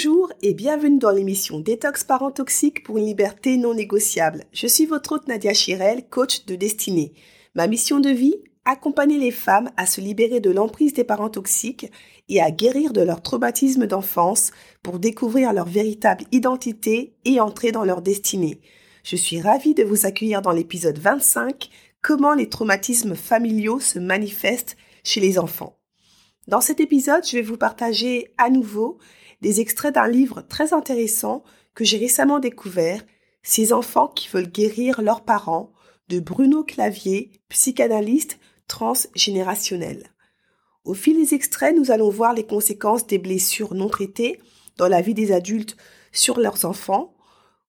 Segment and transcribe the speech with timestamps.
[0.00, 4.44] Bonjour et bienvenue dans l'émission Détox Parents Toxiques pour une liberté non négociable.
[4.52, 7.14] Je suis votre hôte Nadia Chirel, coach de destinée.
[7.56, 11.90] Ma mission de vie accompagner les femmes à se libérer de l'emprise des parents toxiques
[12.28, 14.52] et à guérir de leur traumatisme d'enfance
[14.84, 18.60] pour découvrir leur véritable identité et entrer dans leur destinée.
[19.02, 21.70] Je suis ravie de vous accueillir dans l'épisode 25
[22.02, 25.74] Comment les traumatismes familiaux se manifestent chez les enfants.
[26.46, 28.98] Dans cet épisode, je vais vous partager à nouveau
[29.40, 31.44] des extraits d'un livre très intéressant
[31.74, 33.04] que j'ai récemment découvert,
[33.42, 35.72] Ces enfants qui veulent guérir leurs parents,
[36.08, 40.10] de Bruno Clavier, psychanalyste transgénérationnel.
[40.84, 44.40] Au fil des extraits, nous allons voir les conséquences des blessures non traitées
[44.76, 45.76] dans la vie des adultes
[46.12, 47.14] sur leurs enfants,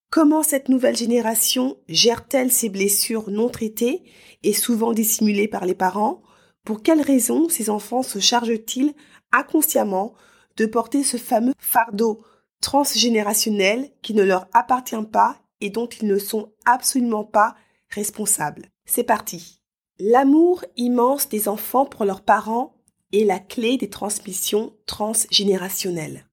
[0.10, 4.04] comment cette nouvelle génération gère-t-elle ces blessures non traitées
[4.44, 6.22] et souvent dissimulées par les parents,
[6.64, 8.94] pour quelles raisons ces enfants se chargent-ils
[9.32, 10.14] inconsciemment
[10.60, 12.24] de porter ce fameux fardeau
[12.62, 17.56] transgénérationnel qui ne leur appartient pas et dont ils ne sont absolument pas
[17.90, 18.70] responsables.
[18.86, 19.62] C'est parti.
[20.00, 22.76] L'amour immense des enfants pour leurs parents
[23.14, 26.26] est la clé des transmissions transgénérationnelles.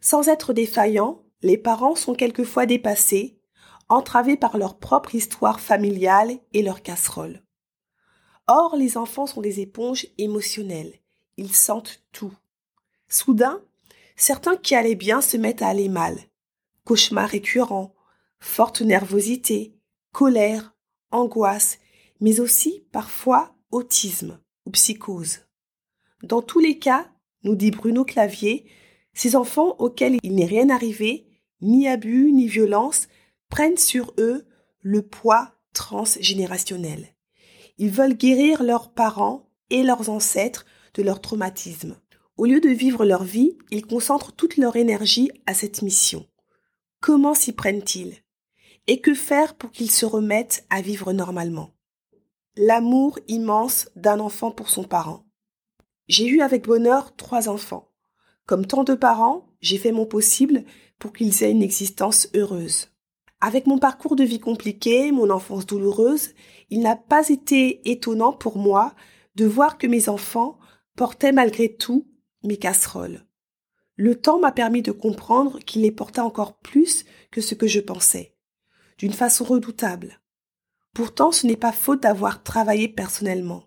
[0.00, 3.40] Sans être défaillants, les parents sont quelquefois dépassés,
[3.88, 7.42] entravés par leur propre histoire familiale et leur casserole.
[8.46, 10.94] Or, les enfants sont des éponges émotionnelles.
[11.36, 12.32] Ils sentent tout.
[13.08, 13.62] Soudain,
[14.16, 16.18] certains qui allaient bien se mettent à aller mal.
[16.84, 17.94] Cauchemars récurrents,
[18.40, 19.74] forte nervosité,
[20.12, 20.74] colère,
[21.10, 21.78] angoisse,
[22.20, 25.40] mais aussi parfois autisme ou psychose.
[26.22, 27.10] Dans tous les cas,
[27.44, 28.70] nous dit Bruno Clavier,
[29.14, 31.26] ces enfants auxquels il n'est rien arrivé,
[31.60, 33.08] ni abus, ni violence,
[33.48, 34.46] prennent sur eux
[34.80, 37.14] le poids transgénérationnel.
[37.78, 41.96] Ils veulent guérir leurs parents et leurs ancêtres de leur traumatisme.
[42.38, 46.24] Au lieu de vivre leur vie, ils concentrent toute leur énergie à cette mission.
[47.00, 48.14] Comment s'y prennent-ils?
[48.86, 51.74] Et que faire pour qu'ils se remettent à vivre normalement?
[52.56, 55.26] L'amour immense d'un enfant pour son parent.
[56.06, 57.90] J'ai eu avec bonheur trois enfants.
[58.46, 60.62] Comme tant de parents, j'ai fait mon possible
[61.00, 62.86] pour qu'ils aient une existence heureuse.
[63.40, 66.34] Avec mon parcours de vie compliqué, mon enfance douloureuse,
[66.70, 68.94] il n'a pas été étonnant pour moi
[69.34, 70.60] de voir que mes enfants
[70.94, 72.06] portaient malgré tout
[72.42, 73.24] mes casseroles.
[73.96, 77.80] Le temps m'a permis de comprendre qu'ils les portaient encore plus que ce que je
[77.80, 78.36] pensais,
[78.96, 80.20] d'une façon redoutable.
[80.94, 83.64] Pourtant, ce n'est pas faute d'avoir travaillé personnellement.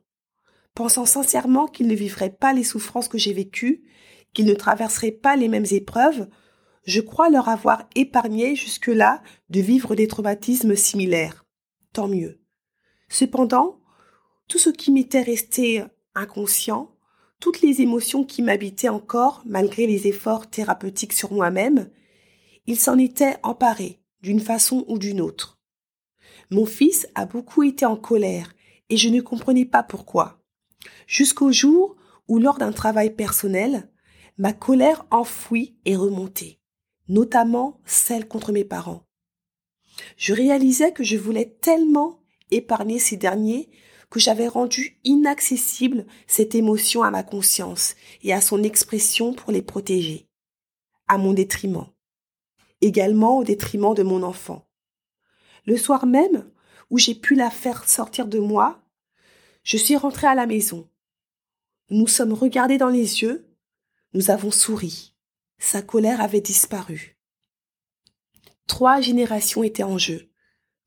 [0.73, 3.83] Pensant sincèrement qu'ils ne vivraient pas les souffrances que j'ai vécues,
[4.33, 6.29] qu'ils ne traverseraient pas les mêmes épreuves,
[6.83, 11.45] je crois leur avoir épargné jusque-là de vivre des traumatismes similaires.
[11.93, 12.41] Tant mieux.
[13.09, 13.81] Cependant,
[14.47, 15.83] tout ce qui m'était resté
[16.15, 16.90] inconscient,
[17.41, 21.89] toutes les émotions qui m'habitaient encore malgré les efforts thérapeutiques sur moi-même,
[22.67, 25.59] ils s'en étaient emparés d'une façon ou d'une autre.
[26.51, 28.53] Mon fils a beaucoup été en colère
[28.89, 30.39] et je ne comprenais pas pourquoi.
[31.07, 31.95] Jusqu'au jour
[32.27, 33.89] où, lors d'un travail personnel,
[34.37, 36.59] ma colère enfouie est remontée,
[37.09, 39.07] notamment celle contre mes parents.
[40.15, 42.19] Je réalisais que je voulais tellement
[42.51, 43.69] épargner ces derniers
[44.11, 49.61] que j'avais rendu inaccessible cette émotion à ma conscience et à son expression pour les
[49.61, 50.27] protéger,
[51.07, 51.87] à mon détriment,
[52.81, 54.67] également au détriment de mon enfant.
[55.65, 56.51] Le soir même,
[56.89, 58.83] où j'ai pu la faire sortir de moi,
[59.63, 60.89] je suis rentrée à la maison.
[61.89, 63.47] Nous sommes regardés dans les yeux,
[64.13, 65.15] nous avons souri.
[65.57, 67.17] Sa colère avait disparu.
[68.67, 70.29] Trois générations étaient en jeu.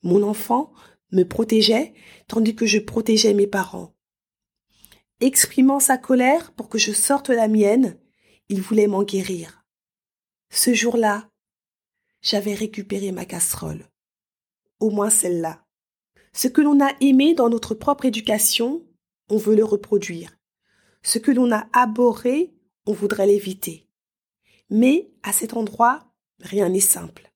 [0.03, 0.75] Mon enfant
[1.15, 1.95] me protégeait
[2.29, 3.95] tandis que je protégeais mes parents.
[5.21, 7.99] Exprimant sa colère pour que je sorte la mienne,
[8.49, 9.65] il voulait m'en guérir.
[10.51, 11.29] Ce jour-là,
[12.21, 13.89] j'avais récupéré ma casserole.
[14.81, 15.65] Au moins celle-là.
[16.33, 18.87] Ce que l'on a aimé dans notre propre éducation,
[19.31, 20.37] on veut le reproduire.
[21.03, 22.55] Ce que l'on a abhorré,
[22.87, 23.89] on voudrait l'éviter.
[24.71, 27.33] Mais à cet endroit, rien n'est simple.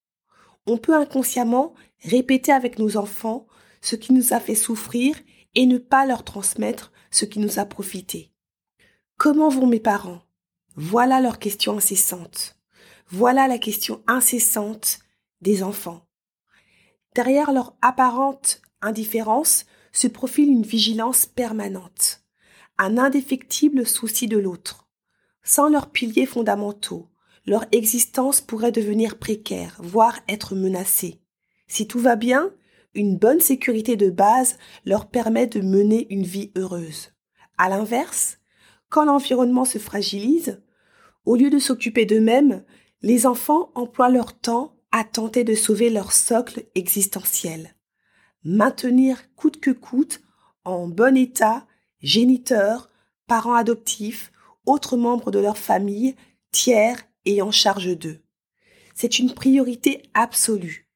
[0.67, 3.48] On peut inconsciemment répéter avec nos enfants
[3.81, 5.17] ce qui nous a fait souffrir
[5.55, 8.33] et ne pas leur transmettre ce qui nous a profité.
[9.17, 10.23] Comment vont mes parents?
[10.77, 12.57] Voilà leur question incessante.
[13.11, 15.01] Voilà la question incessante
[15.41, 16.07] des enfants.
[17.15, 22.23] Derrière leur apparente indifférence se profile une vigilance permanente,
[22.77, 24.89] un indéfectible souci de l'autre.
[25.43, 27.09] Sans leurs piliers fondamentaux,
[27.47, 31.21] leur existence pourrait devenir précaire, voire être menacée.
[31.67, 32.53] Si tout va bien,
[32.99, 37.13] une bonne sécurité de base leur permet de mener une vie heureuse.
[37.57, 38.39] À l'inverse,
[38.89, 40.63] quand l'environnement se fragilise,
[41.25, 42.65] au lieu de s'occuper d'eux-mêmes,
[43.03, 47.75] les enfants emploient leur temps à tenter de sauver leur socle existentiel.
[48.45, 50.21] Maintenir coûte que coûte
[50.65, 51.67] en bon état
[52.01, 52.91] géniteurs,
[53.27, 54.33] parents adoptifs,
[54.67, 56.17] autres membres de leur famille,
[56.51, 58.21] tiers ayant charge d'eux.
[58.95, 60.88] C'est une priorité absolue.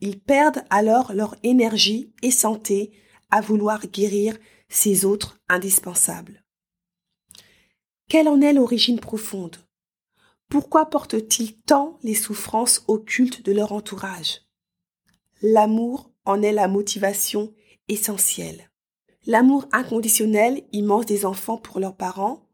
[0.00, 2.92] Ils perdent alors leur énergie et santé
[3.30, 4.36] à vouloir guérir
[4.68, 6.44] ces autres indispensables.
[8.08, 9.56] Quelle en est l'origine profonde?
[10.48, 14.42] Pourquoi portent-ils tant les souffrances occultes de leur entourage?
[15.42, 17.54] L'amour en est la motivation
[17.88, 18.70] essentielle.
[19.26, 22.48] L'amour inconditionnel immense des enfants pour leurs parents,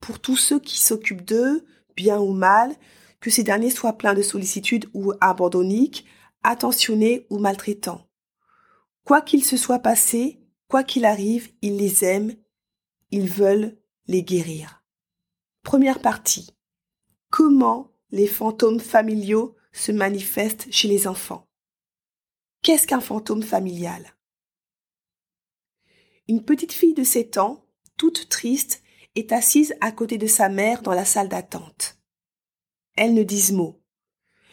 [0.00, 1.64] pour tous ceux qui s'occupent d'eux,
[1.96, 2.74] bien ou mal,
[3.20, 6.06] que ces derniers soient pleins de sollicitude ou abandonniques,
[6.42, 8.08] attentionnés ou maltraitants.
[9.04, 12.34] Quoi qu'il se soit passé, quoi qu'il arrive, ils les aiment,
[13.10, 14.84] ils veulent les guérir.
[15.62, 16.50] Première partie.
[17.30, 21.48] Comment les fantômes familiaux se manifestent chez les enfants?
[22.62, 24.14] Qu'est-ce qu'un fantôme familial?
[26.28, 27.66] Une petite fille de 7 ans,
[27.96, 28.82] toute triste,
[29.14, 31.98] est assise à côté de sa mère dans la salle d'attente.
[32.94, 33.81] Elles ne disent mot.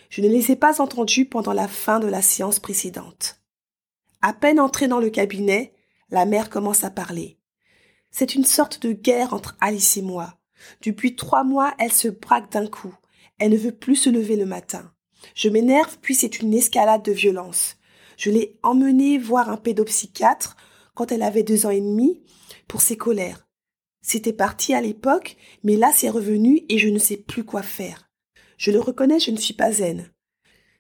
[0.10, 3.42] Je ne les ai pas entendues pendant la fin de la séance précédente.
[4.22, 5.74] À peine entrée dans le cabinet,
[6.10, 7.38] la mère commence à parler.
[8.12, 10.40] C'est une sorte de guerre entre Alice et moi.
[10.82, 12.94] Depuis trois mois, elle se braque d'un coup.
[13.38, 14.92] Elle ne veut plus se lever le matin.
[15.36, 17.78] Je m'énerve, puis c'est une escalade de violence.
[18.18, 20.58] Je l'ai emmenée voir un pédopsychiatre
[20.96, 22.22] quand elle avait deux ans et demi
[22.68, 23.48] pour ses colères.
[24.02, 28.09] C'était parti à l'époque, mais là c'est revenu et je ne sais plus quoi faire.
[28.60, 30.12] Je le reconnais, je ne suis pas zen.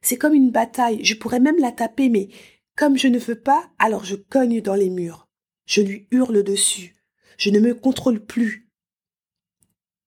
[0.01, 2.27] C'est comme une bataille, je pourrais même la taper, mais
[2.75, 5.29] comme je ne veux pas, alors je cogne dans les murs.
[5.65, 6.97] Je lui hurle dessus.
[7.37, 8.69] Je ne me contrôle plus.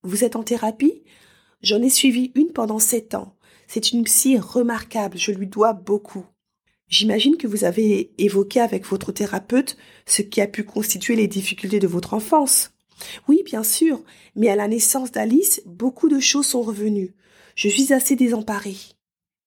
[0.02, 1.02] Vous êtes en thérapie?
[1.62, 3.38] J'en ai suivi une pendant sept ans.
[3.68, 6.26] C'est une psy remarquable, je lui dois beaucoup.
[6.88, 11.80] J'imagine que vous avez évoqué avec votre thérapeute ce qui a pu constituer les difficultés
[11.80, 12.72] de votre enfance.
[13.28, 14.04] Oui, bien sûr,
[14.36, 17.14] mais à la naissance d'Alice, beaucoup de choses sont revenues.
[17.54, 18.76] Je suis assez désemparée.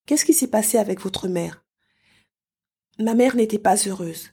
[0.06, 1.66] Qu'est-ce qui s'est passé avec votre mère?
[3.00, 4.32] Ma mère n'était pas heureuse.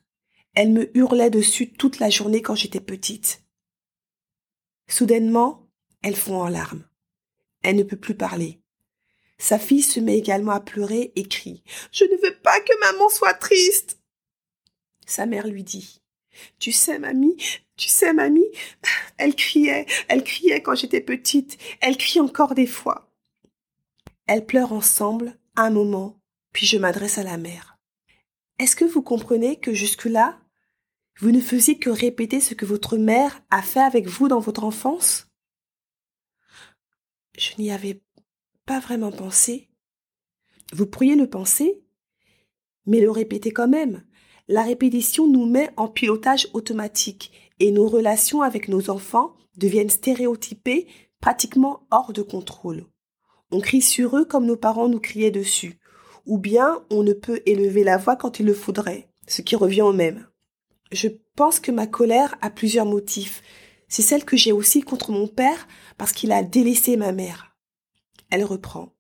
[0.55, 3.43] Elle me hurlait dessus toute la journée quand j'étais petite.
[4.89, 5.69] Soudainement,
[6.03, 6.85] elle fond en larmes.
[7.63, 8.61] Elle ne peut plus parler.
[9.39, 11.65] Sa fille se met également à pleurer et crie.
[11.91, 14.01] Je ne veux pas que maman soit triste.
[15.07, 16.03] Sa mère lui dit.
[16.59, 17.37] Tu sais, mamie,
[17.77, 18.51] tu sais, mamie,
[19.19, 23.12] elle criait, elle criait quand j'étais petite, elle crie encore des fois.
[24.33, 26.19] Elles pleurent ensemble, un moment,
[26.55, 27.79] puis je m'adresse à la mère.
[28.59, 30.41] Est-ce que vous comprenez que jusque-là,
[31.21, 34.65] vous ne faisiez que répéter ce que votre mère a fait avec vous dans votre
[34.65, 35.27] enfance?
[37.37, 38.03] Je n'y avais
[38.65, 39.69] pas vraiment pensé.
[40.73, 41.85] Vous pourriez le penser,
[42.87, 44.03] mais le répéter quand même.
[44.49, 50.89] La répétition nous met en pilotage automatique et nos relations avec nos enfants deviennent stéréotypées,
[51.21, 52.87] pratiquement hors de contrôle.
[53.53, 55.79] On crie sur eux comme nos parents nous criaient dessus,
[56.25, 59.83] ou bien on ne peut élever la voix quand il le faudrait, ce qui revient
[59.83, 60.27] au même.
[60.91, 63.43] Je pense que ma colère a plusieurs motifs.
[63.89, 65.69] C'est celle que j'ai aussi contre mon père
[65.99, 67.55] parce qu'il a délaissé ma mère.
[68.31, 68.95] Elle reprend.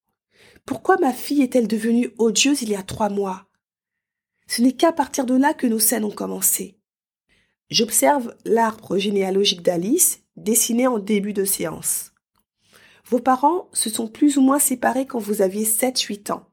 [0.66, 3.46] Pourquoi ma fille est-elle devenue odieuse il y a trois mois?
[4.46, 6.78] Ce n'est qu'à partir de là que nos scènes ont commencé.
[7.70, 12.11] J'observe l'arbre généalogique d'Alice, dessiné en début de séance.
[13.12, 16.46] Vos parents se sont plus ou moins séparés quand vous aviez 7-8 ans.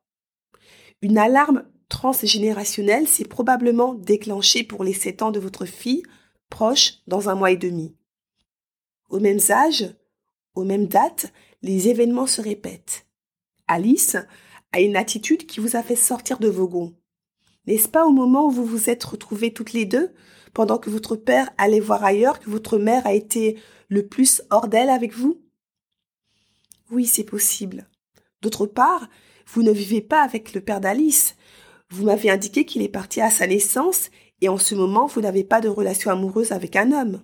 [1.02, 6.04] Une alarme transgénérationnelle s'est probablement déclenchée pour les 7 ans de votre fille,
[6.50, 7.96] proche dans un mois et demi.
[9.08, 9.96] Aux mêmes âges,
[10.54, 13.08] aux mêmes dates, les événements se répètent.
[13.70, 14.18] Alice
[14.74, 16.94] à une attitude qui vous a fait sortir de vos gonds.
[17.68, 20.12] N'est-ce pas au moment où vous vous êtes retrouvés toutes les deux,
[20.54, 24.68] pendant que votre père allait voir ailleurs, que votre mère a été le plus hors
[24.68, 25.42] d'elle avec vous?
[26.92, 27.88] Oui, c'est possible.
[28.42, 29.08] D'autre part,
[29.48, 31.36] vous ne vivez pas avec le père d'Alice.
[31.90, 34.10] Vous m'avez indiqué qu'il est parti à sa naissance
[34.42, 37.22] et en ce moment, vous n'avez pas de relation amoureuse avec un homme.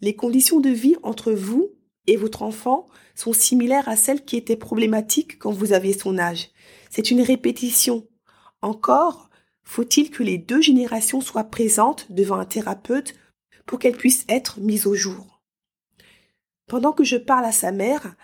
[0.00, 1.70] Les conditions de vie entre vous
[2.06, 6.50] et votre enfant sont similaires à celles qui étaient problématiques quand vous aviez son âge.
[6.90, 8.06] C'est une répétition.
[8.60, 9.30] Encore,
[9.62, 13.14] faut-il que les deux générations soient présentes devant un thérapeute
[13.66, 15.42] pour qu'elles puissent être mises au jour?
[16.66, 18.14] Pendant que je parle à sa mère,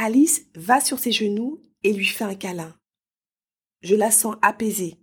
[0.00, 2.72] Alice va sur ses genoux et lui fait un câlin.
[3.80, 4.94] Je la sens apaisée,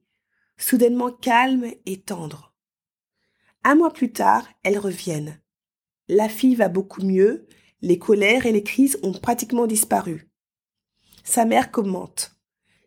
[0.55, 2.55] soudainement calme et tendre.
[3.65, 5.41] Un mois plus tard, elles reviennent.
[6.07, 7.45] La fille va beaucoup mieux,
[7.81, 10.29] les colères et les crises ont pratiquement disparu.
[11.25, 12.37] Sa mère commente.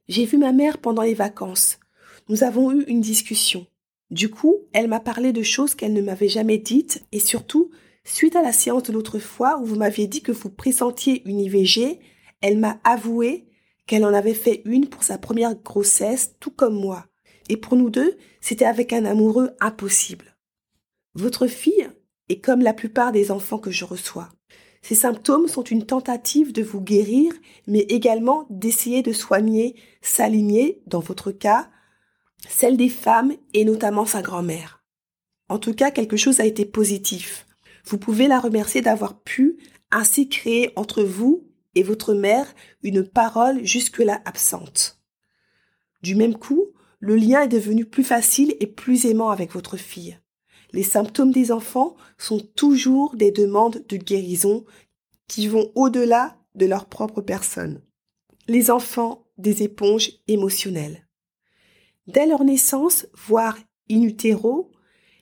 [0.09, 1.79] J'ai vu ma mère pendant les vacances.
[2.31, 3.67] Nous avons eu une discussion.
[4.11, 7.71] Du coup, elle m'a parlé de choses qu'elle ne m'avait jamais dites et surtout,
[8.15, 11.41] suite à la séance de l'autre fois où vous m'aviez dit que vous pressentiez une
[11.41, 12.01] IVG,
[12.41, 13.49] elle m'a avoué
[13.87, 17.07] qu'elle en avait fait une pour sa première grossesse, tout comme moi.
[17.49, 20.37] Et pour nous deux, c'était avec un amoureux impossible.
[21.15, 21.89] Votre fille
[22.29, 24.29] est comme la plupart des enfants que je reçois.
[24.83, 27.33] Ces symptômes sont une tentative de vous guérir,
[27.67, 31.69] mais également d'essayer de soigner, s'aligner, dans votre cas,
[32.49, 34.85] celle des femmes et notamment sa grand-mère.
[35.49, 37.48] En tout cas, quelque chose a été positif.
[37.89, 39.57] Vous pouvez la remercier d'avoir pu
[39.91, 42.47] ainsi créer entre vous et votre mère
[42.83, 45.01] une parole jusque-là absente.
[46.03, 46.67] Du même coup,
[47.01, 50.19] le lien est devenu plus facile et plus aimant avec votre fille.
[50.73, 54.67] Les symptômes des enfants sont toujours des demandes de guérison
[55.27, 57.81] qui vont au-delà de leur propre personne.
[58.49, 61.09] Les enfants, des éponges émotionnelles.
[62.07, 63.57] Dès leur naissance, voire
[63.91, 64.11] in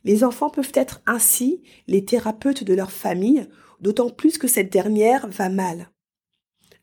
[0.07, 3.49] les enfants peuvent être ainsi les thérapeutes de leur famille,
[3.81, 5.91] d'autant plus que cette dernière va mal.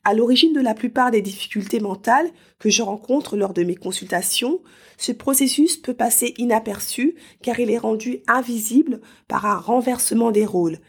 [0.04, 4.62] À l'origine de la plupart des difficultés mentales que je rencontre lors de mes consultations,
[4.98, 9.00] ce processus peut passer inaperçu car il est rendu invisible
[9.30, 10.80] par un renversement des rôles.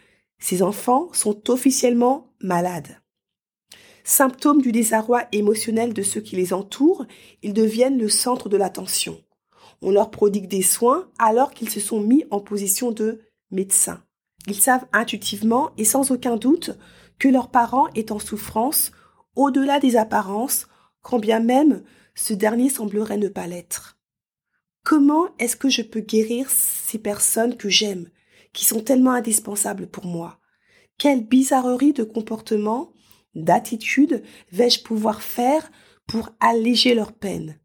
[0.40, 3.00] Ces enfants sont officiellement malades.
[4.02, 7.06] Symptômes du désarroi émotionnel de ceux qui les entourent,
[7.44, 9.22] ils deviennent le centre de l'attention.
[9.86, 14.02] On leur prodigue des soins alors qu'ils se sont mis en position de médecin.
[14.46, 16.70] Ils savent intuitivement et sans aucun doute
[17.18, 18.92] que leur parent est en souffrance
[19.36, 20.68] au-delà des apparences,
[21.02, 21.82] quand bien même
[22.14, 23.98] ce dernier semblerait ne pas l'être.
[24.84, 28.08] Comment est-ce que je peux guérir ces personnes que j'aime,
[28.54, 30.40] qui sont tellement indispensables pour moi?
[30.96, 32.90] Quelle bizarrerie de comportement,
[33.34, 35.70] d'attitude vais-je pouvoir faire
[36.06, 37.60] pour alléger leur peine?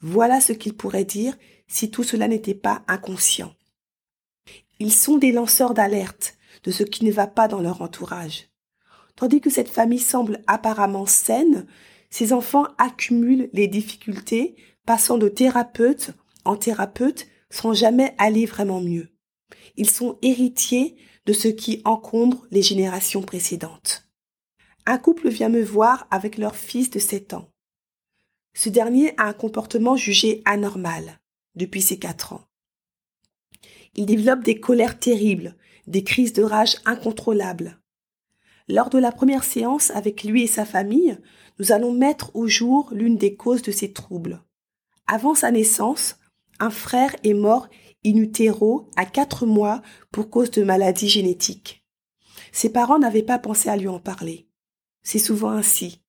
[0.00, 1.34] Voilà ce qu'ils pourraient dire
[1.66, 3.54] si tout cela n'était pas inconscient.
[4.80, 8.48] Ils sont des lanceurs d'alerte de ce qui ne va pas dans leur entourage.
[9.16, 11.66] Tandis que cette famille semble apparemment saine,
[12.10, 14.56] ces enfants accumulent les difficultés,
[14.86, 16.10] passant de thérapeute
[16.44, 19.08] en thérapeute sans jamais aller vraiment mieux.
[19.76, 24.08] Ils sont héritiers de ce qui encombre les générations précédentes.
[24.86, 27.48] Un couple vient me voir avec leur fils de 7 ans.
[28.54, 31.20] Ce dernier a un comportement jugé anormal
[31.54, 32.44] depuis ses 4 ans.
[33.94, 35.56] Il développe des colères terribles,
[35.86, 37.78] des crises de rage incontrôlables.
[38.68, 41.18] Lors de la première séance avec lui et sa famille,
[41.58, 44.42] nous allons mettre au jour l'une des causes de ces troubles.
[45.06, 46.16] Avant sa naissance,
[46.58, 47.68] un frère est mort
[48.06, 51.84] in utero à quatre mois pour cause de maladie génétique.
[52.52, 54.48] Ses parents n'avaient pas pensé à lui en parler.
[55.02, 56.00] C'est souvent ainsi.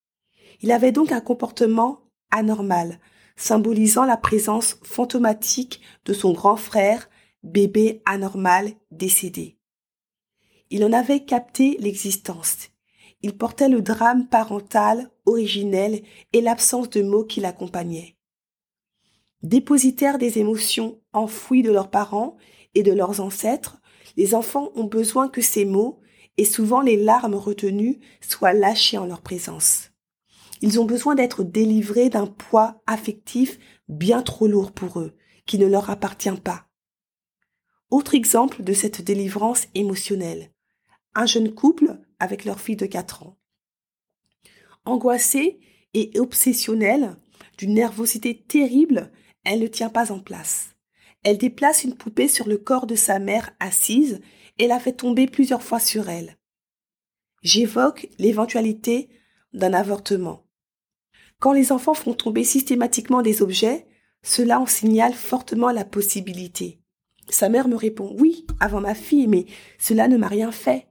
[0.61, 2.99] Il avait donc un comportement anormal,
[3.35, 7.09] symbolisant la présence fantomatique de son grand frère,
[7.43, 9.57] bébé anormal décédé.
[10.69, 12.69] Il en avait capté l'existence.
[13.21, 16.01] Il portait le drame parental originel
[16.33, 18.15] et l'absence de mots qui l'accompagnaient.
[19.41, 22.37] Dépositaires des émotions enfouies de leurs parents
[22.73, 23.77] et de leurs ancêtres,
[24.17, 25.99] les enfants ont besoin que ces mots,
[26.37, 29.91] et souvent les larmes retenues, soient lâchés en leur présence.
[30.61, 35.67] Ils ont besoin d'être délivrés d'un poids affectif bien trop lourd pour eux, qui ne
[35.67, 36.67] leur appartient pas.
[37.91, 40.51] Autre exemple de cette délivrance émotionnelle
[41.15, 43.37] un jeune couple avec leur fille de 4 ans.
[44.83, 45.59] Angoissée
[45.93, 47.15] et obsessionnelle,
[47.57, 49.11] d'une nervosité terrible,
[49.45, 50.75] elle ne tient pas en place.
[51.23, 54.19] Elle déplace une poupée sur le corps de sa mère assise
[54.59, 56.37] et la fait tomber plusieurs fois sur elle.
[57.41, 59.09] J'évoque l'éventualité
[59.53, 60.44] d'un avortement.
[61.45, 63.85] Quand les enfants font tomber systématiquement des objets,
[64.23, 66.81] cela en signale fortement la possibilité.
[67.29, 69.45] Sa mère me répond Oui, avant ma fille, mais
[69.77, 70.87] cela ne m'a rien fait.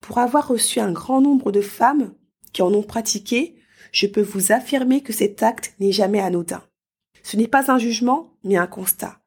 [0.00, 2.16] Pour avoir reçu un grand nombre de femmes
[2.52, 3.54] qui en ont pratiqué,
[3.92, 6.64] je peux vous affirmer que cet acte n'est jamais anodin.
[7.22, 9.20] Ce n'est pas un jugement, mais un constat.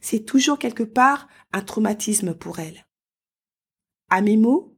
[0.00, 2.86] C'est toujours quelque part un traumatisme pour elle.
[4.10, 4.76] À mes mots,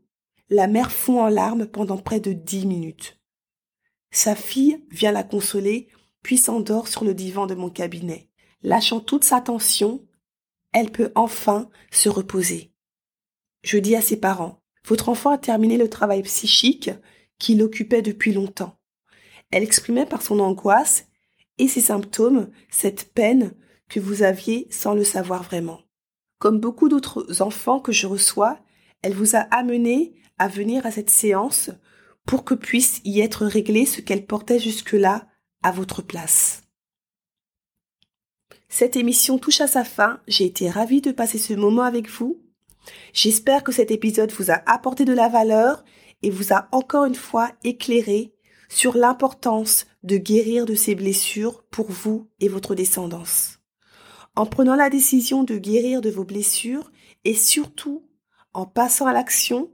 [0.48, 3.20] la mère fond en larmes pendant près de dix minutes.
[4.16, 5.88] Sa fille vient la consoler,
[6.22, 8.30] puis s'endort sur le divan de mon cabinet.
[8.62, 10.06] Lâchant toute sa tension,
[10.72, 12.72] elle peut enfin se reposer.
[13.62, 16.90] Je dis à ses parents, votre enfant a terminé le travail psychique
[17.38, 18.78] qui l'occupait depuis longtemps.
[19.50, 21.08] Elle exprimait par son angoisse
[21.58, 23.52] et ses symptômes cette peine
[23.90, 25.82] que vous aviez sans le savoir vraiment.
[26.38, 28.60] Comme beaucoup d'autres enfants que je reçois,
[29.02, 31.70] elle vous a amené à venir à cette séance
[32.26, 35.26] pour que puisse y être réglé ce qu'elle portait jusque-là
[35.62, 36.64] à votre place.
[38.68, 40.20] Cette émission touche à sa fin.
[40.26, 42.42] J'ai été ravie de passer ce moment avec vous.
[43.12, 45.84] J'espère que cet épisode vous a apporté de la valeur
[46.22, 48.34] et vous a encore une fois éclairé
[48.68, 53.60] sur l'importance de guérir de ces blessures pour vous et votre descendance.
[54.34, 56.90] En prenant la décision de guérir de vos blessures
[57.24, 58.04] et surtout
[58.52, 59.70] en passant à l'action,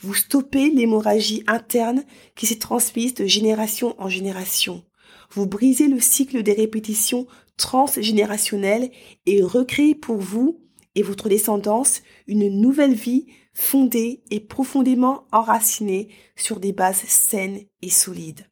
[0.00, 4.84] vous stoppez l'hémorragie interne qui s'est transmise de génération en génération.
[5.30, 7.26] Vous brisez le cycle des répétitions
[7.56, 8.90] transgénérationnelles
[9.26, 10.60] et recréez pour vous
[10.94, 17.90] et votre descendance une nouvelle vie fondée et profondément enracinée sur des bases saines et
[17.90, 18.46] solides.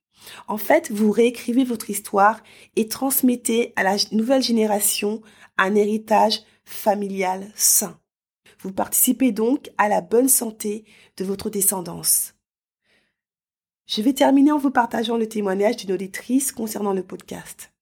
[0.48, 2.42] En fait, vous réécrivez votre histoire
[2.74, 5.22] et transmettez à la nouvelle génération
[5.56, 7.98] un héritage familial sain.
[8.60, 10.84] Vous participez donc à la bonne santé
[11.16, 12.34] de votre descendance.
[13.86, 17.72] Je vais terminer en vous partageant le témoignage d'une auditrice concernant le podcast.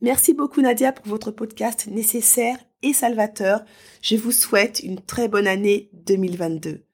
[0.00, 3.64] Merci beaucoup Nadia pour votre podcast nécessaire et salvateur.
[4.02, 6.84] Je vous souhaite une très bonne année 2022.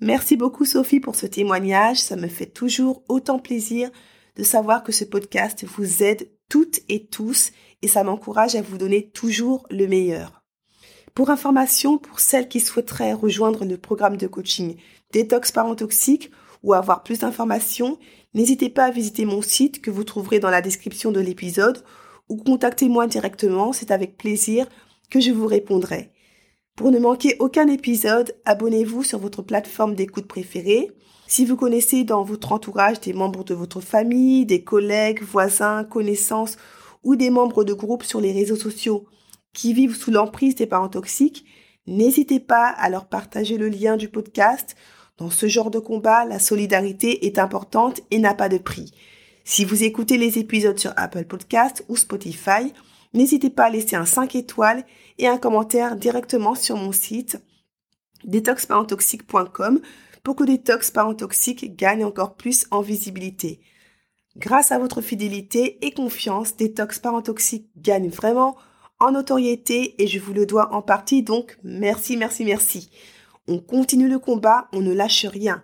[0.00, 1.98] Merci beaucoup Sophie pour ce témoignage.
[1.98, 3.90] Ça me fait toujours autant plaisir
[4.36, 8.78] de savoir que ce podcast vous aide toutes et tous et ça m'encourage à vous
[8.78, 10.41] donner toujours le meilleur.
[11.14, 14.76] Pour information, pour celles qui souhaiteraient rejoindre le programme de coaching
[15.12, 16.30] Détox Parents Toxiques
[16.62, 17.98] ou avoir plus d'informations,
[18.32, 21.84] n'hésitez pas à visiter mon site que vous trouverez dans la description de l'épisode
[22.30, 24.66] ou contactez-moi directement, c'est avec plaisir
[25.10, 26.12] que je vous répondrai.
[26.76, 30.90] Pour ne manquer aucun épisode, abonnez-vous sur votre plateforme d'écoute préférée.
[31.26, 36.56] Si vous connaissez dans votre entourage des membres de votre famille, des collègues, voisins, connaissances
[37.04, 39.04] ou des membres de groupes sur les réseaux sociaux
[39.52, 41.44] qui vivent sous l'emprise des parents toxiques,
[41.86, 44.76] n'hésitez pas à leur partager le lien du podcast.
[45.18, 48.92] Dans ce genre de combat, la solidarité est importante et n'a pas de prix.
[49.44, 52.72] Si vous écoutez les épisodes sur Apple Podcast ou Spotify,
[53.12, 54.84] n'hésitez pas à laisser un 5 étoiles
[55.18, 57.38] et un commentaire directement sur mon site
[58.24, 59.80] detoxparentoxique.com
[60.22, 63.60] pour que Détox Parents Toxiques gagne encore plus en visibilité.
[64.36, 68.56] Grâce à votre fidélité et confiance, Détox Parents Toxiques gagne vraiment
[69.02, 72.90] en notoriété et je vous le dois en partie, donc merci, merci, merci.
[73.48, 75.62] On continue le combat, on ne lâche rien.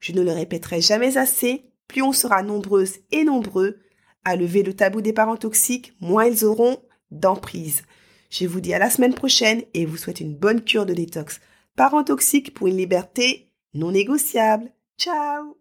[0.00, 3.78] Je ne le répéterai jamais assez, plus on sera nombreuses et nombreux
[4.24, 6.78] à lever le tabou des parents toxiques, moins ils auront
[7.10, 7.82] d'emprise.
[8.28, 11.40] Je vous dis à la semaine prochaine et vous souhaite une bonne cure de détox.
[11.76, 14.70] Parents toxiques pour une liberté non négociable.
[14.98, 15.56] Ciao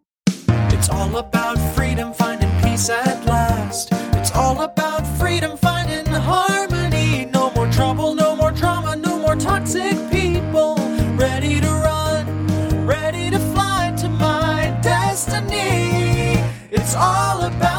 [9.69, 10.77] Sick people,
[11.15, 16.41] ready to run, ready to fly to my destiny.
[16.71, 17.78] It's all about.